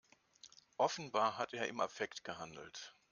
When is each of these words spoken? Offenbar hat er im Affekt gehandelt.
Offenbar 0.77 1.37
hat 1.37 1.53
er 1.53 1.67
im 1.67 1.79
Affekt 1.79 2.23
gehandelt. 2.23 2.95